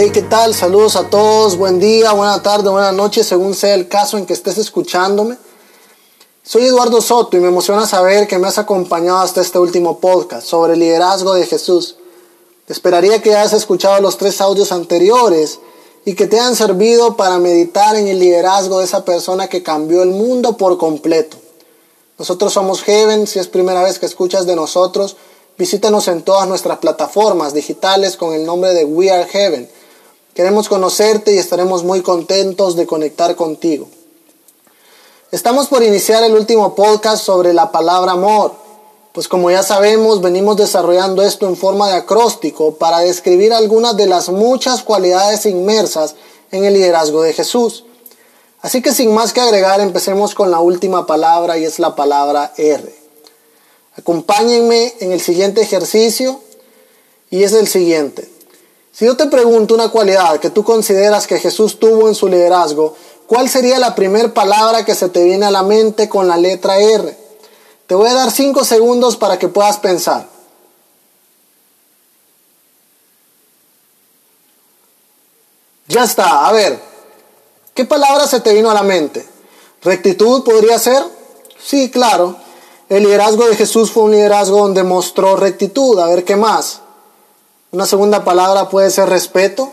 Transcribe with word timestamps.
Hey, 0.00 0.10
¿qué 0.14 0.22
tal? 0.22 0.54
Saludos 0.54 0.94
a 0.94 1.10
todos. 1.10 1.56
Buen 1.56 1.80
día, 1.80 2.12
buena 2.12 2.40
tarde, 2.40 2.70
buena 2.70 2.92
noche, 2.92 3.24
según 3.24 3.52
sea 3.52 3.74
el 3.74 3.88
caso 3.88 4.16
en 4.16 4.26
que 4.26 4.32
estés 4.32 4.56
escuchándome. 4.56 5.36
Soy 6.44 6.66
Eduardo 6.66 7.00
Soto 7.02 7.36
y 7.36 7.40
me 7.40 7.48
emociona 7.48 7.84
saber 7.84 8.28
que 8.28 8.38
me 8.38 8.46
has 8.46 8.58
acompañado 8.58 9.18
hasta 9.18 9.40
este 9.40 9.58
último 9.58 9.98
podcast 9.98 10.46
sobre 10.46 10.74
el 10.74 10.78
liderazgo 10.78 11.34
de 11.34 11.46
Jesús. 11.46 11.96
Esperaría 12.68 13.20
que 13.20 13.34
hayas 13.34 13.54
escuchado 13.54 14.00
los 14.00 14.18
tres 14.18 14.40
audios 14.40 14.70
anteriores 14.70 15.58
y 16.04 16.14
que 16.14 16.28
te 16.28 16.38
hayan 16.38 16.54
servido 16.54 17.16
para 17.16 17.40
meditar 17.40 17.96
en 17.96 18.06
el 18.06 18.20
liderazgo 18.20 18.78
de 18.78 18.84
esa 18.84 19.04
persona 19.04 19.48
que 19.48 19.64
cambió 19.64 20.04
el 20.04 20.10
mundo 20.10 20.56
por 20.56 20.78
completo. 20.78 21.38
Nosotros 22.20 22.52
somos 22.52 22.84
Heaven, 22.84 23.26
si 23.26 23.40
es 23.40 23.48
primera 23.48 23.82
vez 23.82 23.98
que 23.98 24.06
escuchas 24.06 24.46
de 24.46 24.54
nosotros, 24.54 25.16
visítanos 25.58 26.06
en 26.06 26.22
todas 26.22 26.46
nuestras 26.46 26.78
plataformas 26.78 27.52
digitales 27.52 28.16
con 28.16 28.32
el 28.32 28.46
nombre 28.46 28.74
de 28.74 28.84
We 28.84 29.10
Are 29.10 29.26
Heaven. 29.26 29.68
Queremos 30.38 30.68
conocerte 30.68 31.34
y 31.34 31.38
estaremos 31.38 31.82
muy 31.82 32.00
contentos 32.00 32.76
de 32.76 32.86
conectar 32.86 33.34
contigo. 33.34 33.88
Estamos 35.32 35.66
por 35.66 35.82
iniciar 35.82 36.22
el 36.22 36.32
último 36.32 36.76
podcast 36.76 37.24
sobre 37.24 37.52
la 37.52 37.72
palabra 37.72 38.12
amor, 38.12 38.52
pues 39.10 39.26
como 39.26 39.50
ya 39.50 39.64
sabemos 39.64 40.22
venimos 40.22 40.56
desarrollando 40.56 41.24
esto 41.24 41.48
en 41.48 41.56
forma 41.56 41.88
de 41.88 41.96
acróstico 41.96 42.76
para 42.76 43.00
describir 43.00 43.52
algunas 43.52 43.96
de 43.96 44.06
las 44.06 44.28
muchas 44.28 44.84
cualidades 44.84 45.44
inmersas 45.44 46.14
en 46.52 46.64
el 46.64 46.74
liderazgo 46.74 47.22
de 47.22 47.32
Jesús. 47.32 47.84
Así 48.60 48.80
que 48.80 48.94
sin 48.94 49.12
más 49.12 49.32
que 49.32 49.40
agregar, 49.40 49.80
empecemos 49.80 50.36
con 50.36 50.52
la 50.52 50.60
última 50.60 51.04
palabra 51.04 51.58
y 51.58 51.64
es 51.64 51.80
la 51.80 51.96
palabra 51.96 52.52
R. 52.56 52.94
Acompáñenme 53.96 54.94
en 55.00 55.10
el 55.10 55.20
siguiente 55.20 55.62
ejercicio 55.62 56.38
y 57.28 57.42
es 57.42 57.54
el 57.54 57.66
siguiente. 57.66 58.37
Si 58.98 59.04
yo 59.04 59.16
te 59.16 59.26
pregunto 59.26 59.74
una 59.74 59.90
cualidad 59.90 60.40
que 60.40 60.50
tú 60.50 60.64
consideras 60.64 61.28
que 61.28 61.38
Jesús 61.38 61.78
tuvo 61.78 62.08
en 62.08 62.16
su 62.16 62.26
liderazgo, 62.26 62.96
¿cuál 63.28 63.48
sería 63.48 63.78
la 63.78 63.94
primera 63.94 64.34
palabra 64.34 64.84
que 64.84 64.96
se 64.96 65.08
te 65.08 65.22
viene 65.22 65.46
a 65.46 65.52
la 65.52 65.62
mente 65.62 66.08
con 66.08 66.26
la 66.26 66.36
letra 66.36 66.78
R? 66.78 67.16
Te 67.86 67.94
voy 67.94 68.08
a 68.08 68.14
dar 68.14 68.32
cinco 68.32 68.64
segundos 68.64 69.16
para 69.16 69.38
que 69.38 69.46
puedas 69.46 69.78
pensar. 69.78 70.26
Ya 75.86 76.02
está, 76.02 76.48
a 76.48 76.50
ver, 76.50 76.80
¿qué 77.74 77.84
palabra 77.84 78.26
se 78.26 78.40
te 78.40 78.52
vino 78.52 78.68
a 78.68 78.74
la 78.74 78.82
mente? 78.82 79.24
¿Rectitud 79.80 80.42
podría 80.42 80.76
ser? 80.80 81.04
Sí, 81.64 81.88
claro. 81.88 82.34
El 82.88 83.04
liderazgo 83.04 83.46
de 83.46 83.54
Jesús 83.54 83.92
fue 83.92 84.02
un 84.02 84.10
liderazgo 84.10 84.58
donde 84.58 84.82
mostró 84.82 85.36
rectitud. 85.36 86.00
A 86.00 86.06
ver, 86.06 86.24
¿qué 86.24 86.34
más? 86.34 86.80
Una 87.70 87.84
segunda 87.84 88.24
palabra 88.24 88.70
puede 88.70 88.90
ser 88.90 89.10
respeto. 89.10 89.70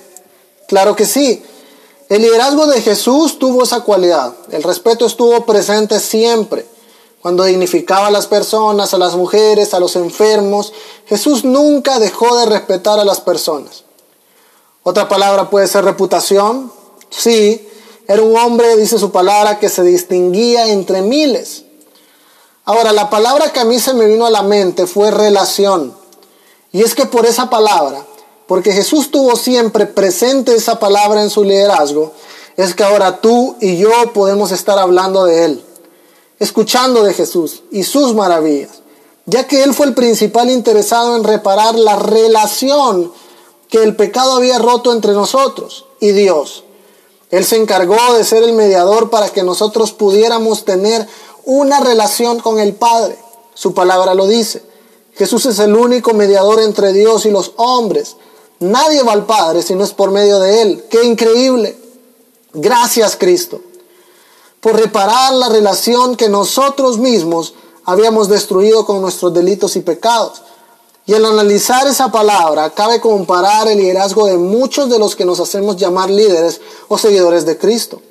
Claro 0.67 0.95
que 0.95 1.05
sí. 1.05 1.41
El 2.09 2.21
liderazgo 2.21 2.67
de 2.67 2.81
Jesús 2.81 3.39
tuvo 3.39 3.63
esa 3.63 3.81
cualidad. 3.81 4.33
El 4.51 4.63
respeto 4.63 5.05
estuvo 5.05 5.45
presente 5.45 5.99
siempre. 5.99 6.65
Cuando 7.21 7.45
dignificaba 7.45 8.07
a 8.07 8.11
las 8.11 8.27
personas, 8.27 8.93
a 8.93 8.97
las 8.97 9.15
mujeres, 9.15 9.73
a 9.73 9.79
los 9.79 9.95
enfermos, 9.95 10.73
Jesús 11.07 11.45
nunca 11.45 11.97
dejó 11.97 12.37
de 12.37 12.45
respetar 12.45 12.99
a 12.99 13.05
las 13.05 13.21
personas. 13.21 13.85
Otra 14.83 15.07
palabra 15.07 15.49
puede 15.49 15.67
ser 15.67 15.85
reputación. 15.85 16.71
Sí, 17.09 17.67
era 18.07 18.21
un 18.21 18.37
hombre, 18.37 18.75
dice 18.75 18.99
su 18.99 19.11
palabra, 19.11 19.57
que 19.57 19.69
se 19.69 19.83
distinguía 19.83 20.67
entre 20.67 21.01
miles. 21.01 21.63
Ahora, 22.65 22.91
la 22.91 23.09
palabra 23.09 23.51
que 23.53 23.61
a 23.61 23.65
mí 23.65 23.79
se 23.79 23.93
me 23.93 24.05
vino 24.05 24.25
a 24.25 24.31
la 24.31 24.43
mente 24.43 24.85
fue 24.85 25.09
relación. 25.09 25.95
Y 26.75 26.83
es 26.83 26.93
que 26.93 27.05
por 27.05 27.25
esa 27.25 27.49
palabra, 27.49 28.05
porque 28.47 28.73
Jesús 28.73 29.09
tuvo 29.09 29.37
siempre 29.37 29.85
presente 29.85 30.53
esa 30.53 30.77
palabra 30.77 31.21
en 31.21 31.29
su 31.29 31.45
liderazgo, 31.45 32.11
es 32.57 32.75
que 32.75 32.83
ahora 32.83 33.21
tú 33.21 33.55
y 33.61 33.77
yo 33.77 33.89
podemos 34.13 34.51
estar 34.51 34.77
hablando 34.77 35.23
de 35.23 35.45
Él, 35.45 35.63
escuchando 36.37 37.03
de 37.03 37.13
Jesús 37.13 37.63
y 37.71 37.83
sus 37.83 38.13
maravillas, 38.13 38.81
ya 39.25 39.47
que 39.47 39.63
Él 39.63 39.73
fue 39.73 39.85
el 39.85 39.93
principal 39.93 40.49
interesado 40.49 41.15
en 41.15 41.23
reparar 41.23 41.75
la 41.75 41.95
relación 41.95 43.09
que 43.69 43.81
el 43.81 43.95
pecado 43.95 44.33
había 44.33 44.59
roto 44.59 44.91
entre 44.91 45.13
nosotros 45.13 45.85
y 46.01 46.11
Dios. 46.11 46.65
Él 47.31 47.45
se 47.45 47.55
encargó 47.55 48.15
de 48.17 48.25
ser 48.25 48.43
el 48.43 48.51
mediador 48.51 49.09
para 49.09 49.29
que 49.29 49.43
nosotros 49.43 49.93
pudiéramos 49.93 50.65
tener 50.65 51.07
una 51.45 51.79
relación 51.79 52.41
con 52.41 52.59
el 52.59 52.75
Padre. 52.75 53.17
Su 53.53 53.73
palabra 53.73 54.13
lo 54.13 54.27
dice. 54.27 54.74
Jesús 55.15 55.45
es 55.45 55.59
el 55.59 55.75
único 55.75 56.13
mediador 56.13 56.61
entre 56.61 56.93
Dios 56.93 57.25
y 57.25 57.31
los 57.31 57.53
hombres. 57.57 58.17
Nadie 58.59 59.03
va 59.03 59.13
al 59.13 59.25
Padre 59.25 59.61
si 59.61 59.75
no 59.75 59.83
es 59.83 59.93
por 59.93 60.11
medio 60.11 60.39
de 60.39 60.61
Él. 60.61 60.85
¡Qué 60.89 61.03
increíble! 61.03 61.77
Gracias 62.53 63.15
Cristo 63.15 63.61
por 64.65 64.77
reparar 64.77 65.31
la 65.35 65.47
relación 65.47 66.15
que 66.15 66.27
nosotros 66.27 66.97
mismos 66.97 67.53
habíamos 67.83 68.29
destruido 68.29 68.83
con 68.83 68.99
nuestros 68.99 69.31
delitos 69.31 69.75
y 69.75 69.81
pecados. 69.81 70.41
Y 71.05 71.13
al 71.13 71.23
analizar 71.23 71.85
esa 71.85 72.11
palabra, 72.11 72.71
cabe 72.71 72.99
comparar 72.99 73.67
el 73.67 73.77
liderazgo 73.77 74.25
de 74.25 74.39
muchos 74.39 74.89
de 74.89 74.97
los 74.97 75.15
que 75.15 75.23
nos 75.23 75.39
hacemos 75.39 75.77
llamar 75.77 76.09
líderes 76.09 76.61
o 76.87 76.97
seguidores 76.97 77.45
de 77.45 77.59
Cristo. 77.59 78.01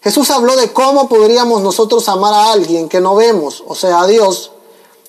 Jesús 0.00 0.30
habló 0.30 0.56
de 0.56 0.72
cómo 0.72 1.06
podríamos 1.06 1.60
nosotros 1.60 2.08
amar 2.08 2.32
a 2.32 2.52
alguien 2.52 2.88
que 2.88 3.02
no 3.02 3.14
vemos, 3.14 3.62
o 3.66 3.74
sea, 3.74 4.00
a 4.00 4.06
Dios, 4.06 4.52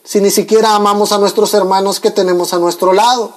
si 0.05 0.21
ni 0.21 0.29
siquiera 0.29 0.75
amamos 0.75 1.11
a 1.11 1.17
nuestros 1.17 1.53
hermanos 1.53 1.99
que 1.99 2.11
tenemos 2.11 2.53
a 2.53 2.59
nuestro 2.59 2.93
lado? 2.93 3.31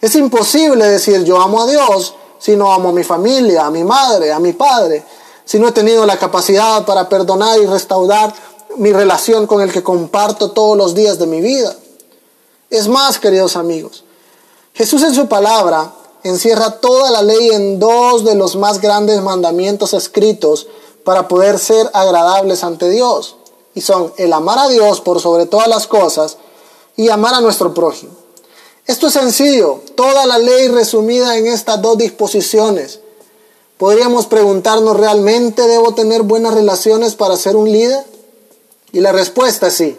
Es 0.00 0.14
imposible 0.14 0.86
decir 0.86 1.24
yo 1.24 1.40
amo 1.40 1.62
a 1.62 1.66
Dios 1.66 2.14
si 2.38 2.56
no 2.56 2.72
amo 2.72 2.90
a 2.90 2.92
mi 2.92 3.02
familia, 3.02 3.66
a 3.66 3.70
mi 3.70 3.82
madre, 3.82 4.32
a 4.32 4.38
mi 4.38 4.52
padre, 4.52 5.04
si 5.44 5.58
no 5.58 5.68
he 5.68 5.72
tenido 5.72 6.06
la 6.06 6.16
capacidad 6.16 6.86
para 6.86 7.08
perdonar 7.08 7.58
y 7.58 7.66
restaurar 7.66 8.32
mi 8.76 8.92
relación 8.92 9.48
con 9.48 9.60
el 9.60 9.72
que 9.72 9.82
comparto 9.82 10.52
todos 10.52 10.76
los 10.76 10.94
días 10.94 11.18
de 11.18 11.26
mi 11.26 11.40
vida. 11.40 11.74
Es 12.70 12.86
más, 12.86 13.18
queridos 13.18 13.56
amigos, 13.56 14.04
Jesús 14.74 15.02
en 15.02 15.14
su 15.14 15.26
palabra 15.26 15.90
encierra 16.22 16.78
toda 16.78 17.10
la 17.10 17.22
ley 17.22 17.50
en 17.50 17.80
dos 17.80 18.24
de 18.24 18.36
los 18.36 18.54
más 18.54 18.80
grandes 18.80 19.20
mandamientos 19.20 19.94
escritos 19.94 20.68
para 21.02 21.26
poder 21.26 21.58
ser 21.58 21.90
agradables 21.92 22.62
ante 22.62 22.88
Dios 22.88 23.37
y 23.78 23.80
son 23.80 24.12
el 24.16 24.32
amar 24.32 24.58
a 24.58 24.68
Dios 24.68 25.00
por 25.00 25.20
sobre 25.20 25.46
todas 25.46 25.68
las 25.68 25.86
cosas 25.86 26.36
y 26.96 27.10
amar 27.10 27.34
a 27.34 27.40
nuestro 27.40 27.72
prójimo. 27.74 28.10
Esto 28.88 29.06
es 29.06 29.12
sencillo, 29.12 29.80
toda 29.94 30.26
la 30.26 30.36
ley 30.36 30.66
resumida 30.66 31.38
en 31.38 31.46
estas 31.46 31.80
dos 31.80 31.96
disposiciones. 31.96 32.98
Podríamos 33.76 34.26
preguntarnos, 34.26 34.96
¿realmente 34.96 35.62
debo 35.62 35.94
tener 35.94 36.22
buenas 36.22 36.54
relaciones 36.54 37.14
para 37.14 37.36
ser 37.36 37.54
un 37.54 37.70
líder? 37.70 38.04
Y 38.90 38.98
la 38.98 39.12
respuesta 39.12 39.68
es 39.68 39.74
sí. 39.74 39.96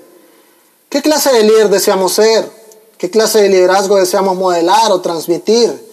¿Qué 0.89 1.01
clase 1.01 1.31
de 1.31 1.44
líder 1.44 1.69
deseamos 1.69 2.12
ser? 2.12 2.51
¿Qué 2.97 3.09
clase 3.09 3.41
de 3.41 3.47
liderazgo 3.47 3.95
deseamos 3.95 4.35
modelar 4.35 4.91
o 4.91 5.00
transmitir? 5.00 5.88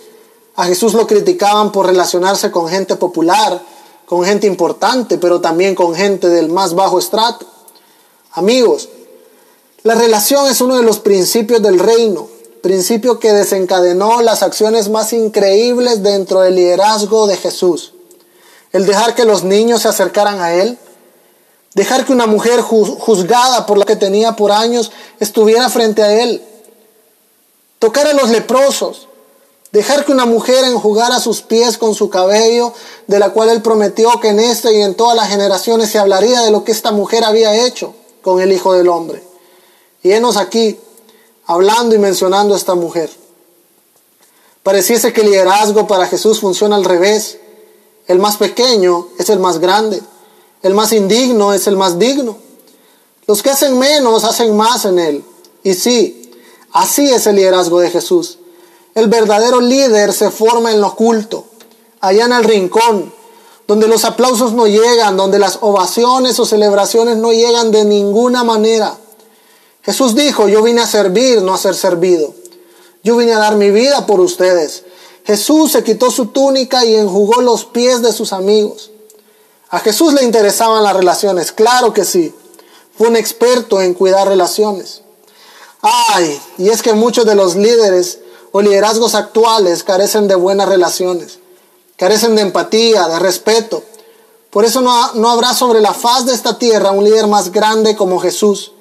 A 0.57 0.65
Jesús 0.65 0.95
lo 0.95 1.07
criticaban 1.07 1.71
por 1.71 1.87
relacionarse 1.87 2.51
con 2.51 2.69
gente 2.69 2.97
popular, 2.97 3.63
con 4.07 4.25
gente 4.25 4.49
importante, 4.49 5.19
pero 5.19 5.41
también 5.41 5.77
con 5.77 5.95
gente 5.95 6.29
del 6.29 6.49
más 6.49 6.75
bajo 6.75 6.99
estrato. 6.99 7.47
Amigos, 8.37 8.91
la 9.83 9.95
relación 9.95 10.47
es 10.51 10.61
uno 10.61 10.77
de 10.77 10.83
los 10.83 10.99
principios 10.99 11.63
del 11.63 11.79
reino, 11.79 12.29
principio 12.63 13.19
que 13.19 13.33
desencadenó 13.33 14.21
las 14.21 14.43
acciones 14.43 14.91
más 14.91 15.15
increíbles 15.15 16.03
dentro 16.03 16.43
del 16.43 16.57
liderazgo 16.57 17.27
de 17.29 17.39
Jesús. 17.39 17.95
El 18.73 18.85
dejar 18.85 19.15
que 19.15 19.25
los 19.25 19.43
niños 19.43 19.81
se 19.81 19.89
acercaran 19.89 20.43
a 20.43 20.53
Él, 20.53 20.77
dejar 21.73 22.05
que 22.05 22.13
una 22.13 22.27
mujer 22.27 22.61
juzgada 22.61 23.65
por 23.65 23.79
lo 23.79 23.87
que 23.87 23.97
tenía 23.97 24.37
por 24.37 24.53
años 24.53 24.93
estuviera 25.19 25.71
frente 25.71 26.03
a 26.03 26.23
Él, 26.23 26.45
tocar 27.79 28.07
a 28.07 28.13
los 28.13 28.29
leprosos, 28.29 29.09
dejar 29.73 30.05
que 30.05 30.13
una 30.13 30.27
mujer 30.27 30.63
enjugara 30.67 31.21
sus 31.21 31.41
pies 31.41 31.79
con 31.79 31.95
su 31.95 32.11
cabello, 32.11 32.75
de 33.07 33.19
la 33.19 33.31
cual 33.31 33.49
Él 33.49 33.63
prometió 33.63 34.21
que 34.21 34.29
en 34.29 34.41
este 34.41 34.75
y 34.75 34.83
en 34.83 34.95
todas 34.95 35.17
las 35.17 35.31
generaciones 35.31 35.89
se 35.89 35.99
hablaría 35.99 36.43
de 36.43 36.51
lo 36.51 36.65
que 36.65 36.73
esta 36.73 36.93
mujer 36.93 37.25
había 37.25 37.67
hecho 37.67 37.95
con 38.27 38.41
el 38.41 38.51
Hijo 38.51 38.73
del 38.73 38.89
Hombre. 38.89 39.23
Y 40.03 40.11
enos 40.11 40.37
aquí 40.37 40.77
hablando 41.47 41.95
y 41.95 41.99
mencionando 42.01 42.55
a 42.55 42.57
esta 42.57 42.75
mujer. 42.75 43.09
Pareciese 44.65 45.13
que 45.13 45.21
el 45.21 45.31
liderazgo 45.31 45.87
para 45.87 46.09
Jesús 46.09 46.41
funciona 46.41 46.75
al 46.75 46.85
revés. 46.85 47.39
El 48.09 48.19
más 48.19 48.37
pequeño 48.37 49.07
es 49.17 49.31
el 49.31 49.39
más 49.39 49.61
grande. 49.61 50.03
El 50.65 50.75
más 50.75 50.93
indigno 50.93 51.53
es 51.53 51.69
el 51.69 51.77
más 51.77 52.01
digno. 52.01 52.37
Los 53.29 53.45
que 53.45 53.51
hacen 53.51 53.79
menos 53.79 54.25
hacen 54.25 54.57
más 54.57 54.87
en 54.87 54.99
él. 54.99 55.25
Y 55.63 55.75
sí, 55.75 56.33
así 56.73 57.09
es 57.09 57.29
el 57.29 57.37
liderazgo 57.37 57.79
de 57.79 57.91
Jesús. 57.91 58.41
El 58.97 59.07
verdadero 59.07 59.61
líder 59.61 60.13
se 60.13 60.33
forma 60.33 60.73
en 60.73 60.81
lo 60.81 60.89
oculto, 60.89 61.45
allá 62.01 62.25
en 62.25 62.33
el 62.33 62.43
rincón, 62.43 63.15
donde 63.67 63.89
los 63.89 64.05
aplausos 64.05 64.53
no 64.53 64.67
llegan, 64.67 65.17
donde 65.17 65.39
las 65.39 65.59
ovaciones 65.61 66.39
o 66.39 66.47
celebraciones 66.47 67.17
no 67.17 67.33
llegan 67.33 67.71
de 67.71 67.85
ninguna 67.85 68.45
manera. 68.45 68.97
Jesús 69.83 70.15
dijo, 70.15 70.49
yo 70.49 70.63
vine 70.63 70.83
a 70.83 70.87
servir, 70.87 71.43
no 71.43 71.55
a 71.55 71.59
ser 71.59 71.75
servido. 71.75 72.35
Yo 73.03 73.17
vine 73.17 73.33
a 73.33 73.39
dar 73.39 73.57
mi 73.57 73.71
vida 73.71 74.07
por 74.07 74.21
ustedes. 74.21 74.85
Jesús 75.25 75.73
se 75.73 75.83
quitó 75.83 76.11
su 76.11 76.27
túnica 76.27 76.85
y 76.85 76.95
enjugó 76.95 77.41
los 77.41 77.65
pies 77.65 78.03
de 78.03 78.13
sus 78.13 78.33
amigos. 78.33 78.91
A 79.71 79.81
Jesús 79.81 80.13
le 80.13 80.23
interesaban 80.23 80.85
las 80.85 80.95
relaciones, 80.95 81.51
claro 81.51 81.93
que 81.93 82.05
sí. 82.05 82.33
Fue 82.97 83.09
un 83.09 83.17
experto 83.17 83.81
en 83.81 83.95
cuidar 83.95 84.29
relaciones. 84.29 85.03
Ay, 85.83 86.41
y 86.59 86.69
es 86.69 86.83
que 86.83 86.93
muchos 86.95 87.27
de 87.27 87.35
los 87.35 87.57
líderes 87.57 88.21
o 88.53 88.63
liderazgos 88.63 89.15
actuales 89.15 89.85
carecen 89.85 90.29
de 90.29 90.35
buenas 90.35 90.69
relaciones, 90.69 91.39
carecen 91.97 92.35
de 92.37 92.43
empatía, 92.43 93.09
de 93.09 93.19
respeto. 93.19 93.83
Por 94.51 94.65
eso 94.65 94.81
no, 94.81 95.15
no 95.15 95.31
habrá 95.31 95.55
sobre 95.55 95.81
la 95.81 95.93
faz 95.93 96.27
de 96.27 96.35
esta 96.35 96.59
tierra 96.59 96.93
un 96.93 97.05
líder 97.05 97.27
más 97.27 97.53
grande 97.53 97.97
como 97.97 98.21
Jesús, 98.21 98.73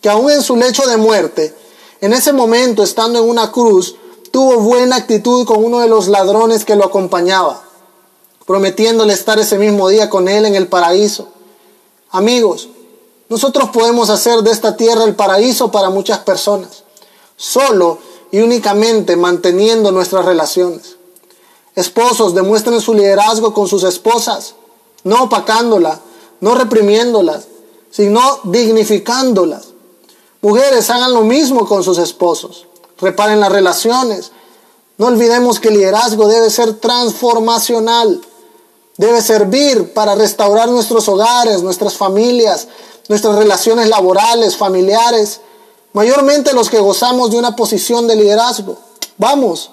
que 0.00 0.08
aún 0.08 0.30
en 0.30 0.42
su 0.42 0.56
lecho 0.56 0.86
de 0.86 0.96
muerte, 0.96 1.54
en 2.00 2.12
ese 2.12 2.32
momento 2.32 2.82
estando 2.82 3.18
en 3.18 3.28
una 3.28 3.52
cruz, 3.52 3.96
tuvo 4.30 4.56
buena 4.60 4.96
actitud 4.96 5.46
con 5.46 5.64
uno 5.64 5.80
de 5.80 5.88
los 5.88 6.08
ladrones 6.08 6.64
que 6.64 6.76
lo 6.76 6.84
acompañaba, 6.84 7.62
prometiéndole 8.46 9.12
estar 9.12 9.38
ese 9.38 9.58
mismo 9.58 9.88
día 9.88 10.08
con 10.08 10.28
él 10.28 10.44
en 10.46 10.54
el 10.54 10.68
paraíso. 10.68 11.28
Amigos, 12.10 12.68
nosotros 13.28 13.70
podemos 13.70 14.10
hacer 14.10 14.40
de 14.42 14.50
esta 14.50 14.76
tierra 14.76 15.04
el 15.04 15.14
paraíso 15.14 15.70
para 15.70 15.90
muchas 15.90 16.18
personas, 16.18 16.84
solo 17.36 17.98
y 18.32 18.40
únicamente 18.40 19.16
manteniendo 19.16 19.92
nuestras 19.92 20.24
relaciones. 20.24 20.96
Esposos, 21.80 22.34
demuestren 22.34 22.80
su 22.80 22.94
liderazgo 22.94 23.54
con 23.54 23.66
sus 23.66 23.84
esposas, 23.84 24.54
no 25.02 25.24
opacándolas, 25.24 25.98
no 26.40 26.54
reprimiéndolas, 26.54 27.46
sino 27.90 28.20
dignificándolas. 28.44 29.68
Mujeres, 30.42 30.90
hagan 30.90 31.12
lo 31.12 31.22
mismo 31.22 31.66
con 31.66 31.82
sus 31.82 31.98
esposos. 31.98 32.66
Reparen 32.98 33.40
las 33.40 33.52
relaciones. 33.52 34.32
No 34.98 35.06
olvidemos 35.06 35.58
que 35.58 35.68
el 35.68 35.74
liderazgo 35.78 36.28
debe 36.28 36.50
ser 36.50 36.74
transformacional. 36.74 38.20
Debe 38.96 39.22
servir 39.22 39.94
para 39.94 40.14
restaurar 40.14 40.68
nuestros 40.68 41.08
hogares, 41.08 41.62
nuestras 41.62 41.94
familias, 41.94 42.68
nuestras 43.08 43.36
relaciones 43.36 43.88
laborales, 43.88 44.56
familiares, 44.56 45.40
mayormente 45.94 46.52
los 46.52 46.68
que 46.68 46.78
gozamos 46.78 47.30
de 47.30 47.38
una 47.38 47.56
posición 47.56 48.06
de 48.06 48.16
liderazgo. 48.16 48.76
Vamos, 49.16 49.70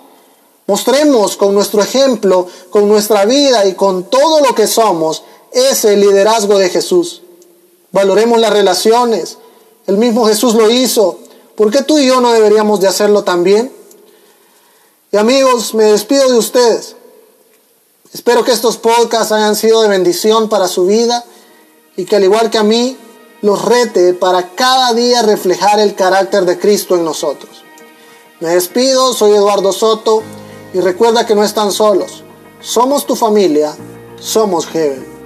mostremos 0.67 1.37
con 1.37 1.55
nuestro 1.55 1.81
ejemplo, 1.81 2.47
con 2.69 2.87
nuestra 2.87 3.25
vida 3.25 3.65
y 3.65 3.73
con 3.73 4.03
todo 4.03 4.41
lo 4.41 4.53
que 4.53 4.67
somos 4.67 5.23
ese 5.51 5.95
liderazgo 5.95 6.59
de 6.59 6.69
Jesús. 6.69 7.23
Valoremos 7.91 8.39
las 8.39 8.51
relaciones. 8.51 9.37
El 9.87 9.97
mismo 9.97 10.27
Jesús 10.27 10.53
lo 10.53 10.69
hizo. 10.69 11.19
¿Por 11.55 11.71
qué 11.71 11.81
tú 11.81 11.97
y 11.97 12.05
yo 12.05 12.21
no 12.21 12.33
deberíamos 12.33 12.81
de 12.81 12.87
hacerlo 12.87 13.23
también? 13.23 13.71
Y 15.11 15.17
amigos, 15.17 15.73
me 15.73 15.85
despido 15.85 16.29
de 16.29 16.37
ustedes. 16.37 16.95
Espero 18.13 18.43
que 18.43 18.51
estos 18.51 18.77
podcasts 18.77 19.31
hayan 19.31 19.55
sido 19.55 19.81
de 19.81 19.87
bendición 19.87 20.49
para 20.49 20.67
su 20.67 20.85
vida 20.85 21.23
y 21.95 22.05
que 22.05 22.17
al 22.17 22.25
igual 22.25 22.49
que 22.49 22.57
a 22.57 22.63
mí, 22.63 22.97
los 23.41 23.63
rete 23.63 24.13
para 24.13 24.53
cada 24.55 24.93
día 24.93 25.21
reflejar 25.21 25.79
el 25.79 25.95
carácter 25.95 26.45
de 26.45 26.59
Cristo 26.59 26.95
en 26.95 27.05
nosotros. 27.05 27.63
Me 28.39 28.49
despido, 28.49 29.13
soy 29.13 29.31
Eduardo 29.31 29.71
Soto 29.71 30.23
y 30.73 30.79
recuerda 30.79 31.25
que 31.25 31.35
no 31.35 31.43
están 31.43 31.71
solos. 31.71 32.23
Somos 32.61 33.05
tu 33.05 33.15
familia, 33.15 33.75
somos 34.19 34.67
Heaven. 34.67 35.16